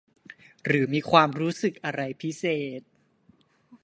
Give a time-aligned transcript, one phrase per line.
[0.65, 2.43] หรือมีความรู้สึกอะไรพิเศ
[2.79, 2.81] ษ